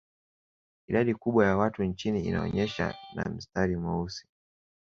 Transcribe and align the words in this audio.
Idadi 0.87 1.13
kubwa 1.15 1.45
ya 1.45 1.57
watu 1.57 1.83
nchini 1.83 2.25
inaonyeshwa 2.25 2.95
na 3.15 3.23
mstari 3.23 3.75
mweusi 3.75 4.27